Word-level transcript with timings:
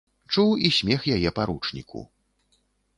Чуў 0.33 0.49
і 0.69 0.71
смех 0.79 1.05
яе 1.17 1.29
паручніку. 1.39 1.99